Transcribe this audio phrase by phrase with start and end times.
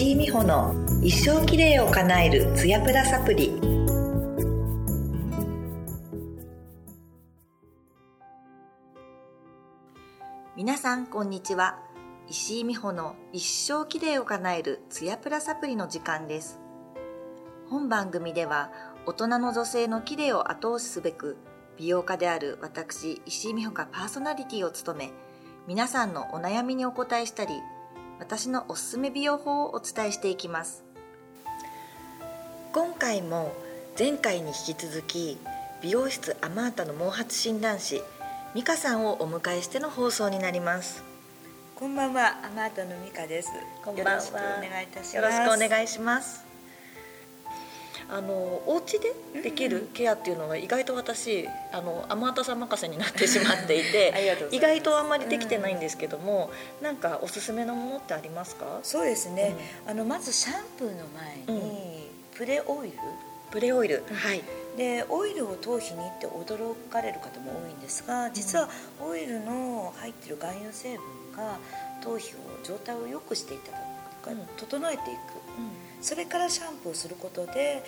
[0.00, 3.52] 石井美穂の一生きれいを叶えるツヤプラサプリ。
[10.56, 11.78] 皆さんこんにちは。
[12.30, 16.58] 石井美穂の一生きれいを叶えるツヤプラサプリの時間です。
[17.68, 18.72] 本番組では
[19.04, 21.36] 大人の女性のきれいを後押しすべく
[21.76, 25.12] 美容家である私石井美穂がパーソナリティを務め
[25.68, 27.52] 皆さんのお悩みにお答えしたり
[28.20, 30.84] 私のおすすめ美容法をお伝えしていきます
[32.72, 33.52] 今回も
[33.98, 35.38] 前回に引き続き
[35.82, 38.02] 美容室アマータの毛髪診断士
[38.54, 41.02] 美香さんをお迎えしての放送になります
[41.80, 43.48] こんばんは、アマータの美香です。
[43.82, 45.16] こんばんはよろしくお願いいたします。
[45.16, 46.49] よろしくお願いします
[48.12, 54.12] あのお家でできるケアっていうのは意外と私あのアマータさん任せになってしまっていて
[54.50, 56.50] 意外とあんまりできてないんですけども、
[56.82, 58.80] なんかおすすめのものってありますか？
[58.82, 59.54] そうですね。
[59.86, 61.06] あのまずシャンプーの
[61.46, 62.94] 前に、プレオイル。
[63.50, 64.42] プレオイル、はい。
[64.76, 68.68] でオイルを頭皮にって驚かれる方も多いんですが、実は
[69.00, 71.58] オイルの入ってる含有成分が
[72.02, 73.78] 頭皮を状態を良くしていただ
[74.22, 74.46] く、うん。
[74.56, 75.18] 整えていく。
[76.00, 77.82] それからシャンプーをすることで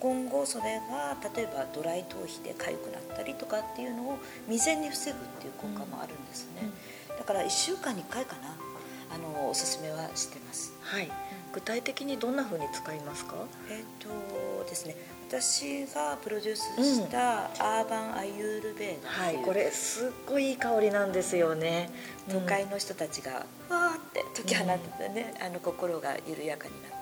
[0.00, 6.68] 今後それが例えばドライ頭皮で痒くなったりとかっていうのを未然に防ぐっていう効果もあるんですね、
[7.16, 8.56] だから1週間に1回かな
[9.14, 10.72] あのおすすめはしてます。
[10.80, 11.10] はい、
[11.52, 13.34] 具体的にどんな風に使いますか？
[13.70, 14.96] えっ、とですね
[15.28, 21.90] 私がプロデュースしたアーバンアユールベーダはいこれすっごいいい香りなんですよね。
[22.28, 27.01] 都会の人たちがわーって解き放ってね、あの心が緩やかになっ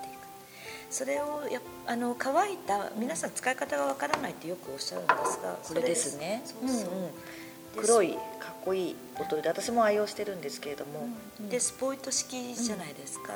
[0.91, 6.43] それをやっあの乾いた皆さん使い方がわからないってよくおっしゃるんですがこれですね。
[6.45, 7.11] そうそう、うんうん。
[7.11, 7.13] で
[7.77, 11.07] 黒いかっこいいボトルで私も愛用してるんですけれども、
[11.49, 13.33] でスポイト式じゃないですか、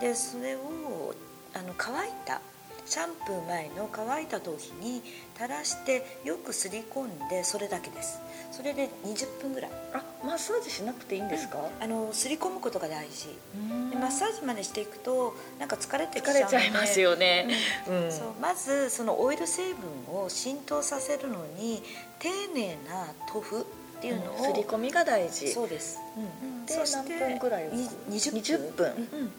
[0.00, 1.14] でそれを
[1.54, 2.40] あの乾いた
[2.86, 5.02] シャンプー前の乾いた頭皮に
[5.34, 8.20] 垂らしてよくすり込んでそれだけです。
[8.52, 9.70] それで20分ぐらい。
[9.92, 13.36] あマッサージしなくていいんですか、あのすり込むことが大事。
[13.54, 13.90] うん。
[13.90, 16.56] でマッサージまでしていくとなんか疲れてきちゃ疲うので。
[16.56, 17.48] れちゃいますよね、
[17.88, 18.12] うん。
[18.12, 21.82] そうまずそのオイル成分を浸透させるのに
[22.20, 23.64] 丁寧な塗布っ
[24.00, 25.48] ていうのを、すり込みが大事。
[25.48, 25.98] そうです。
[26.16, 26.66] うん。
[26.66, 28.40] で何分ぐらい置くに20分。
[28.40, 28.86] 20分。
[28.86, 29.32] うん。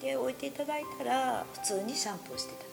[0.00, 2.69] で置いていただいたら普通にシャンプーをしていただ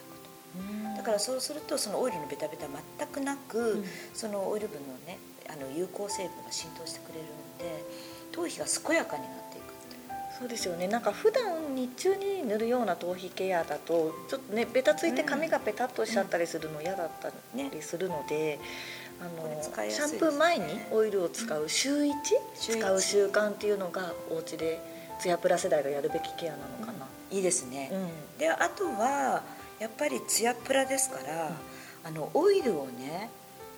[0.96, 2.66] だからそうするとそのオイルのベタベタ
[3.00, 3.86] 全くなく、うん。
[4.14, 5.20] そのオイル分のね
[5.50, 7.26] あの有効成分が浸透してくれるん
[7.58, 7.84] で
[8.32, 9.68] 頭皮が健やかになっていく。
[10.40, 10.88] そうですよね。
[10.88, 17.72] なんか普段日中に塗るような頭皮ケアだとちょっとねベタついて髪がペタっとしちゃったりするの嫌だったね。
[17.74, 18.60] りするので、
[19.20, 22.14] あの使いやすいですシャンプー前にオイルを使う週1、
[22.56, 22.80] 週一。
[22.80, 24.80] 使う習慣っていうのがお家で
[25.20, 27.08] ツヤプラ世代がやるべきケアなのかな。
[27.32, 28.38] いいですね、うん。
[28.38, 29.42] であとは
[29.80, 31.52] やっぱりツヤプラですから、
[32.04, 33.30] あのオイルをね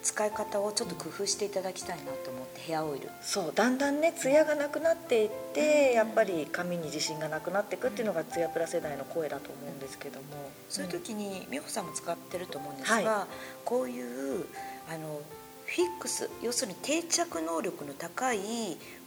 [0.01, 3.09] 使い方をちょっと工夫していただきたいなと思ってヘアオイル。
[3.21, 10.25] そうだんだんねツヤがなくなっていって、やっぱり髪に自信がなくなっていくっていうのがツヤプラ世代の声だと思うんですけども、
[10.69, 13.27] そういう時に美穂さんも使ってると思うんですが、は
[13.65, 14.45] こういう
[14.89, 15.21] あの
[15.65, 18.39] フィックス要するに定着能力の高い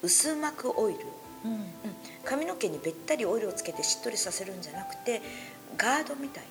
[0.02, 0.98] 薄膜オイル、
[1.46, 1.52] うん。
[1.52, 1.62] うん、
[2.24, 5.22] 髪の毛にべったりオイルをつけてしっとりさせるんじゃなくて
[5.76, 6.44] ガードみたい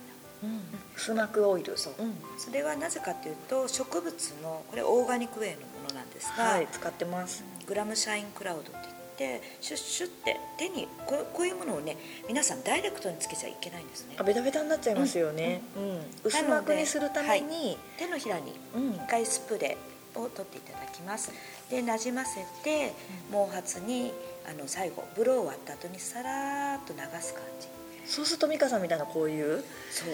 [0.96, 1.76] スナックオイル。
[1.76, 2.14] そううん。
[2.38, 6.68] それはなぜかというと植物のこれオーガニックウェイのものなんですが、はい。
[6.70, 8.70] 使ってます、グラムシャインクラウドって
[9.18, 14.16] 言ってシュッシュッて手にこうこういうものをね皆さんダイレクトにつけちゃいけないんですね。
[14.18, 16.00] あベタベタになっちゃいますよね、うん。
[16.24, 18.94] 薄膜にするために、手のひらにうん。
[18.94, 21.30] 一回スプレーを取っていただきます。
[21.70, 22.92] でなじませて
[23.30, 24.12] 毛髪に
[24.46, 27.68] あの最後ブロー終わった後にさらーっと流す感じ
[28.06, 29.64] そうすると美香さんみたいなこういう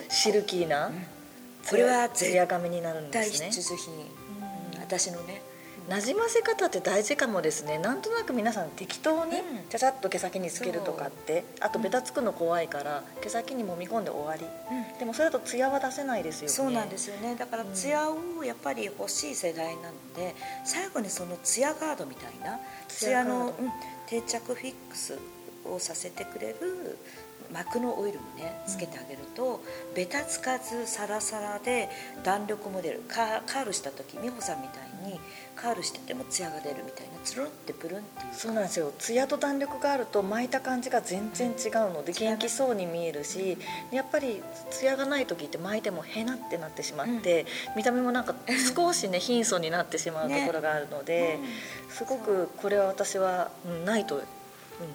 [0.09, 0.91] シルキーな、
[1.69, 3.51] これはツヤ髪になるんで大すね。
[3.51, 4.81] 必需品、うん。
[4.81, 5.43] 私のね。
[5.89, 7.79] なじませ方って大事かもですね。
[7.79, 9.69] なんとなく皆さん適当にうん。
[9.71, 14.45] ちゃちゃっと毛先につけるとかって、あとベタつくの怖いから毛先に揉み込んで終わり。
[14.99, 16.49] でもそれだとツヤは出せないですよね。
[16.49, 17.37] そうなんですよね。
[17.37, 20.35] だからうんツヤをやっぱり欲しい世代なので
[20.65, 22.59] 最後にそのツヤガードみたいな
[22.89, 23.55] ツヤの、
[24.07, 25.19] 定着フィックス
[25.65, 26.99] をさせてくれる
[27.53, 29.61] 膜のオイルもねつけてあげると、
[29.95, 31.89] ベタつかずサラサラで
[32.23, 33.03] 弾力も出る。
[33.09, 35.19] カカールした時美穂さんみたいに
[35.57, 38.93] カールしててもツヤが出るみたいなつるんってプルンっていうそうなんですよ。
[38.99, 43.59] ツヤと弾力があると巻いた感じが全然違うので元気そうに見えるし
[43.91, 47.47] やっぱりツヤがない時って巻いてもへなってなってしまって、
[47.77, 48.35] 見た目もなんか
[48.75, 51.41] 少しね貧相になってしまうところがあるので、 ね。
[51.91, 54.23] すごくこれは私は、うんないと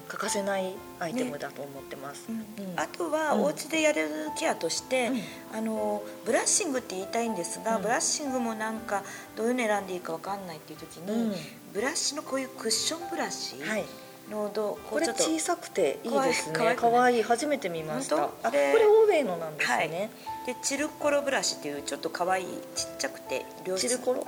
[0.07, 2.35] 欠かせないアイテムだと思ってます、うん。
[2.38, 2.80] うん。
[2.80, 3.44] あとはうん。
[3.44, 5.57] お家でやれるケアとして、うん。
[5.57, 7.81] あのブラッシングって言いたいんですが、うん。
[7.83, 9.03] ブラッシングもなんか
[9.35, 11.35] どういうの選んでいいかわかんないっていう時に、うん。
[11.74, 13.85] ブラシのこういうクッションブラシはい
[14.29, 16.75] のどここれ小さくていいですね。
[16.75, 17.19] かわい。
[17.19, 17.23] い。
[17.23, 18.23] 初めて見ました。
[18.23, 20.09] あこれ欧米のなんですね、
[20.45, 23.45] でチルコロブラシっていうちょっと可愛いちっちゃくて
[23.77, 24.25] チルコロ？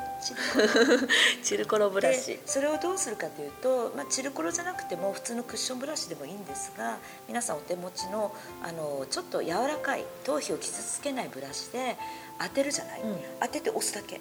[1.44, 1.90] チルコロ。
[1.92, 2.34] ブラシ。
[2.34, 6.98] でそれをどうするかというと、まあ、チルコロじゃなくても普通のクッションブラシでもいいんですが
[7.28, 8.34] 皆さんお手持ちの
[8.64, 11.98] あのちょっと柔らかい頭皮を傷つけないブラシで
[12.40, 13.18] 当てるじゃない、うん。
[13.40, 14.20] 当てて押すだけ。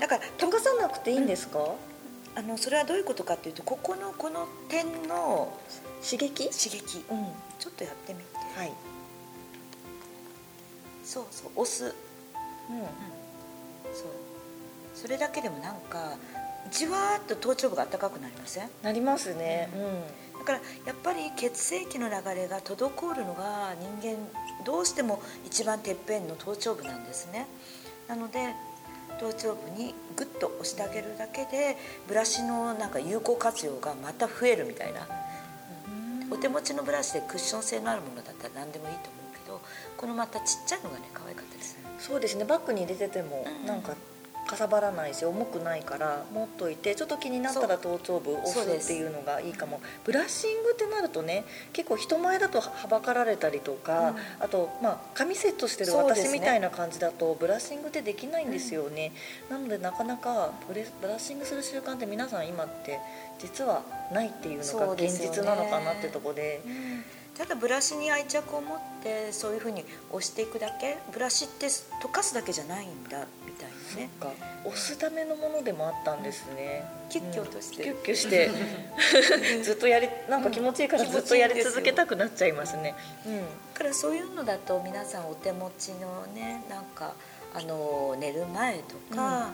[0.00, 1.60] だから溶かさなくていいんですか、
[2.36, 5.56] あのそれはどういうことかというとここのこの点の
[6.02, 6.50] 刺激？
[6.50, 7.04] 刺激。
[7.10, 7.26] うん。
[7.58, 8.26] ちょっとやってみて。
[8.56, 8.72] はい、
[11.04, 11.50] そうそう。
[11.56, 11.84] 押す。
[11.84, 11.90] うん、
[13.94, 14.06] そう。
[14.94, 16.16] それだけでもなんか
[16.70, 18.68] じわーっと頭頂部が暖かくなりません？
[18.82, 19.68] なりますね。
[20.38, 24.18] だからやっぱり血液の流れが滞るのが人間
[24.64, 27.46] どうしても一番てっぺんの頭頂部なんですね。
[28.08, 28.54] なので
[29.18, 31.76] 頭頂部にグッと押してあげるだけで
[32.08, 35.06] ブラシのなんか有効活用がまた増えるみたいな。
[35.88, 39.60] うんお手持ちのブラシでクッション性のあるものだったら何でもいいと思うけど
[39.96, 42.44] このまたちっちゃいのがね可愛かったですねそうですね。
[42.44, 43.66] バッグに入れててもうん。
[43.66, 43.92] なんか
[44.54, 49.80] かさばらないし重くないから持っといてちょっと気になったら頭頂部押すっていうのがいいかも。
[50.04, 54.16] ブラッシングってなるとね結構人前だとはばかられたりとか、うん。
[54.44, 59.12] あとまあ髪セットしてる私みたいな感じだとブラッシングってできないんですよね、
[59.50, 63.00] なのでなかなかブレブラッシングする習慣って皆さん今って
[63.38, 66.60] 実はないっていうのそが現実なのかなってとこで。
[67.36, 70.98] ただブラシに愛着を持ってそういうふうに押していくだけ？
[71.12, 74.10] ブラシって溶かすだけじゃないんだみたいなね。
[74.20, 74.36] そっか。
[74.64, 77.82] 押すためのものでもあったんですね、キュッキュ落として。
[77.84, 78.50] キュッキュして。
[79.62, 81.10] ずっとやりなんか気持ちいいからうん。
[81.10, 82.94] ずっとやり続けたくなっちゃいますね、
[83.26, 83.40] うん。
[83.40, 83.44] だ
[83.78, 87.14] からそういうのだと皆さんお手持ちのねなんか
[87.54, 89.52] あの寝る前とか、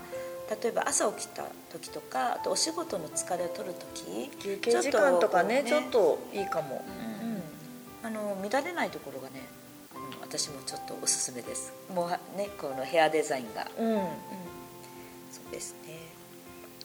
[0.62, 7.42] 例えば朝起きた時とかあとお仕事の疲れを取る時休憩時間とかねちちょっといいかも、うん。
[8.02, 9.42] あの乱れないところがね
[10.30, 11.72] 私もちょっとおすすめです。
[11.92, 13.86] もうはねこのヘアデザインが、うん。
[13.86, 14.00] うんうん、
[15.32, 15.98] そうですね。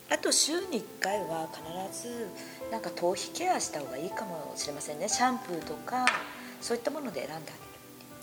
[0.10, 2.28] あと週に1回は必ず
[2.72, 5.08] なんか頭皮ケアした方がいいかもしれませんね。
[5.08, 6.06] シャンプーとか
[6.60, 7.50] そういったもので選んであげる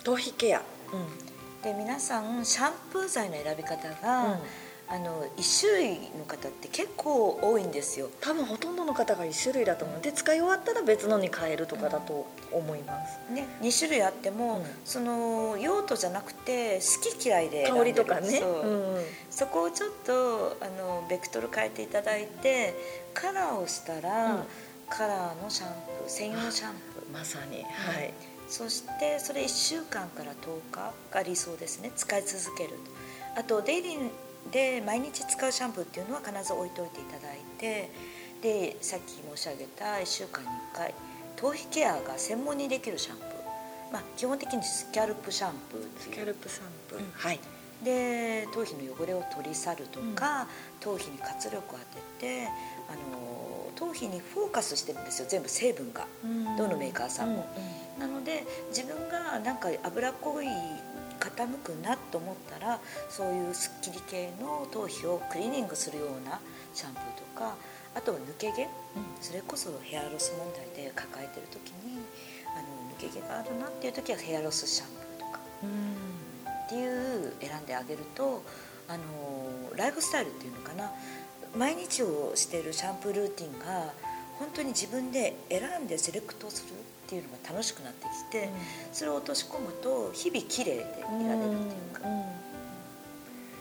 [0.03, 0.59] 頭皮ケア、
[0.93, 1.63] うん。
[1.63, 4.41] で皆さんシャンプー剤の選び方が、
[4.93, 8.11] あの1種類の方って結構多いんですよ。
[8.21, 10.03] 多分ほとんどの方が1種類だと思う。
[10.03, 14.65] で使い終わったら別のに変えるとかだと思います、ね、2種類あっても、うん。
[14.85, 18.39] その用途じゃなくて好き嫌いで香りとかね。
[18.39, 18.51] そう。
[18.51, 19.05] うんうん。
[19.31, 22.75] そこをちょっとあのベクトル変えていただいて
[23.15, 24.43] カラーをしたら、うん。
[24.91, 27.13] カラーのシャンプー専用シャンプー。
[27.19, 27.63] まさに。
[27.63, 28.13] はい、
[28.47, 30.35] そしてそれ1週間から10
[30.71, 31.93] 日が理想ですね。
[31.97, 32.71] 使い続ける
[33.35, 34.11] あとデイリー
[34.51, 37.91] で毎日使うシャンプーっていうのは必ず置いといていただいて
[38.43, 40.95] でさっき申し上げた1週間に1回
[41.37, 43.27] 頭皮ケアが専門にできるシャンプー、
[43.93, 46.01] まあ、基本的にスキャルプシャンプーっていう。
[46.03, 47.41] スキャルプシャンプー、うんはい。
[47.85, 50.47] で頭皮の汚れを取り去るとか、
[50.81, 51.79] 頭皮に活力を
[52.21, 52.47] 当てて
[52.89, 56.07] あの頭皮にフォーカスしてるんですよ全部成分が。
[56.57, 57.47] どのメーカーさんも。
[57.99, 60.47] なので自分がなんか脂っこい
[61.23, 66.41] 傾くなと思ったらそういうすっきり系の頭皮をクリーニングするような
[66.75, 67.55] シャンプーとか
[67.95, 68.67] あとは抜け毛、
[69.21, 72.01] それこそヘアロス問題で抱えてる時に
[72.57, 74.89] あの抜け毛があるなっていう時はヘアロスシャン
[75.19, 76.13] プーとかうん
[76.67, 78.43] っていう選んであげると
[78.89, 80.91] あのライフスタイルっていうのかな。
[81.57, 83.93] 毎日をしているシャンプールーティンが
[84.43, 86.75] 本当に自分で選んでセレクトするっ
[87.09, 88.49] ていうのが楽しくなってきて、
[88.93, 92.23] それを落とし込むと日々綺麗でいられるっていうか、うん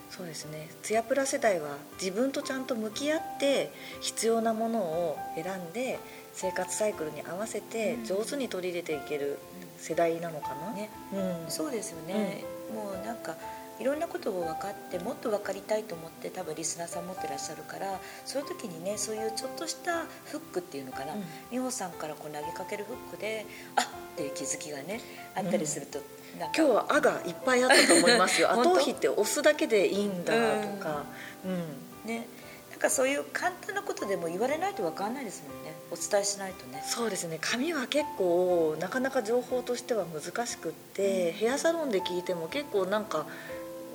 [0.09, 0.69] そうですね。
[0.83, 3.71] ツヤプラ世代は自分とちゃんと向き合って
[4.01, 5.99] 必要なものを選んで
[6.33, 8.05] 生活サイクルに合わせてうん。
[8.05, 9.37] 上手に取り入れていける
[9.77, 10.89] 世代なのかな、ね。
[11.13, 12.43] うん、そうですよね、
[12.75, 13.37] もうなんか
[13.81, 21.23] いろんなことを分かってもっと分かりたいと思って多分リスナーさん持ってらっしゃるからそういう時にねそういうちょっとしたフックっていうのかな、うん。
[21.51, 23.45] 美穂さんからこう投げかけるフックで
[23.75, 24.99] あっっていう気づきがね
[25.35, 25.99] あったりすると、
[26.37, 26.55] なんか。
[26.57, 28.49] 今日は「あ」がいっぱいあったと思いますよ。
[28.53, 28.69] 本当？
[28.75, 31.05] 頭皮って押すだけでいいんだとか、
[31.45, 32.07] うん。
[32.07, 32.27] ね。
[32.71, 35.73] なんかそういう簡単なことでも言われないと分かんないですもんね。
[35.91, 36.83] お伝えしないとね。
[36.85, 37.37] そうですね。
[37.39, 43.27] 髪は結構なかなか情報としては難しくって、ヘアサロンで聞いても結構なんか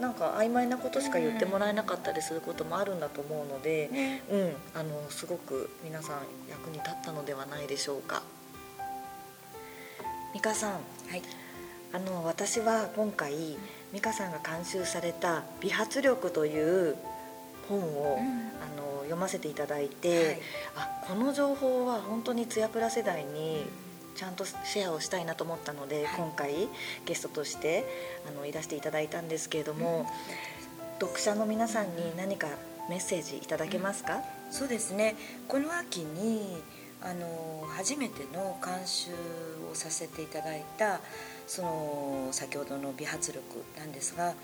[0.01, 6.17] なんか曖昧なことしか言ってもらえなかったりすることもあるんだと思うので、ねうん、あのすごく皆さん
[6.51, 8.23] 役に立ったのではないでしょうか。
[10.35, 10.79] 美香さん、は
[11.17, 11.23] い。
[11.93, 13.57] あの私は今回
[13.93, 16.97] 美香さんが監修された「美髪力」という
[17.69, 18.27] 本を、うん。
[18.63, 20.41] あの読ませていただいて、はい。
[20.77, 23.65] あこの情報は本当にツヤプラ世代に
[24.17, 26.15] ちゃんとシェアをしたいなと思ったので、はい。
[26.17, 26.69] 今回
[27.05, 27.85] ゲストとして
[28.29, 30.07] あのいらしていただいたんですけれども、
[31.01, 32.49] 読者の皆さんに何か
[32.89, 35.15] メッセージいただけますか、そうですね。
[35.47, 36.63] この秋に
[37.03, 39.11] あの初めての監修
[39.71, 41.01] をさせていただいた
[41.47, 43.41] その先ほどの美髪力
[43.79, 44.35] なんですが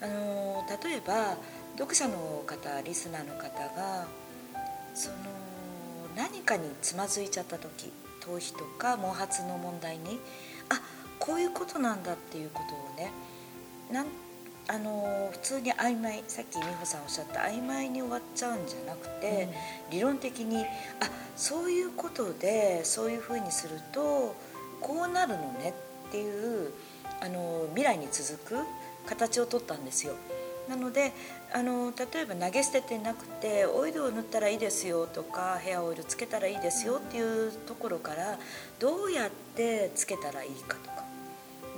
[0.00, 1.36] あの例えば
[1.76, 4.06] 読者の方リスナーの方が
[4.94, 5.16] その
[6.16, 7.90] 何かにつまずいちゃった時
[8.28, 10.20] 頭皮とか毛髪の問題に
[10.68, 10.80] あ
[11.18, 13.12] こういうことなんだっていうことをね
[13.90, 14.06] なん
[14.70, 19.48] あの普通に曖昧さっき美穂さんおっしゃった曖昧に終わっちゃうんじゃなくて、
[19.90, 20.66] 理論的にあ
[21.36, 24.36] そういうことでそういうふうにすると
[24.82, 25.74] こうなるのね
[26.08, 26.70] っていう
[27.22, 28.56] あの未来に続く
[29.06, 30.14] 形を取ったんですよ。
[30.68, 31.12] なので
[31.52, 38.38] あの例えば投げ捨ててなくてオイルを塗ったらいいですよとかヘアオイルつけたらいいですよっていうところから
[38.78, 40.98] どうやってつけたらいいかとか。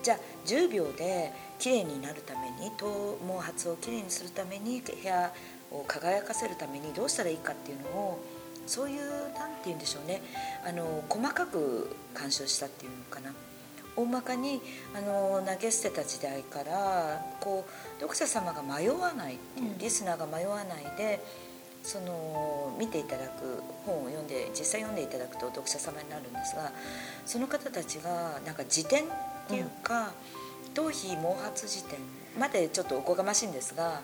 [0.03, 5.31] じゃあ10秒で綺麗になるために頭毛髪を綺麗にするためにヘア
[5.71, 8.25] を輝かせるためにどうしたらいいかっていうのを
[8.67, 9.01] そういう
[9.35, 10.23] なんて言うんでしょうね。
[10.67, 13.33] あの細かく鑑賞したっていうのかな
[13.97, 14.61] 大まかに
[14.95, 19.79] あの投げ捨てた時代からこう読者様が迷わないっていう、うん。
[19.79, 21.21] リスナーが迷わないで
[21.83, 26.73] その見ていただく本を読んで実際読んでいただくと読者様になるんですが
[27.25, 29.07] その方たちがなんか辞典っ
[29.49, 30.13] ていうか、
[30.75, 31.99] 頭皮毛髪辞典
[32.39, 34.01] までちょっとおこがましいんですが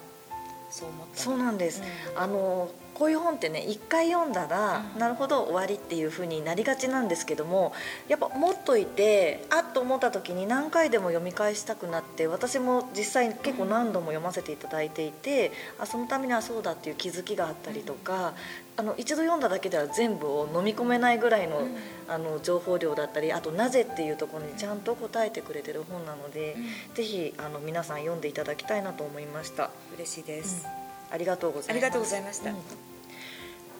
[0.71, 1.83] そう思ったそうなんです、
[2.15, 2.23] うん。
[2.23, 4.99] あのこういう本ってね一回読んだら、うん。
[4.99, 7.73] なるほど終わりっていう風になりがちなんですけども
[8.09, 18.35] やっぱ持っといてあっと思った時に何回でも読み返したくなって私も実際結構何度も読ませていただいていて、あそのためにはそうだっていう気づきがあったりとか、
[18.77, 21.77] あの一度読んだだけでは全部を飲み込めないぐらいの,、うん。
[22.09, 26.57] あの情報量だったりあとなぜっていうところにちゃんと答えてくれてる本なので、
[26.95, 29.71] ぜひあの皆さん読んでいただきたいなと思いました。
[29.97, 30.67] 嬉しいです、
[31.11, 31.71] ありがとうございます。
[31.71, 32.57] ありがとうございました、うん。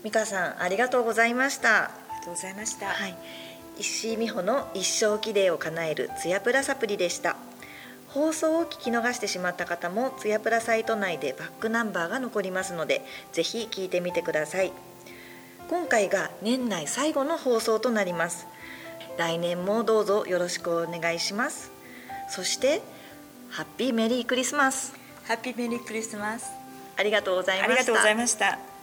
[0.05, 1.85] 美香さんありがとうございました。
[1.85, 3.17] ありがとうございました、はい、
[3.79, 7.37] 石井美穂の一生綺麗を叶えるツヤプラサプリでした。
[8.09, 14.73] 放送を聞き逃してしまった方もツヤプラサイト内でバックナンバーが残りますのでぜひ聞いてみてください。
[15.69, 18.47] 今回が年内最後の放送となります。
[19.19, 21.71] 来年もどうぞよろしくお願いします。
[22.29, 22.81] そして
[23.51, 24.95] ハッピーメリークリスマス。
[25.25, 26.56] ハッピーメリークリスマス
[26.97, 28.76] ありがとうございました。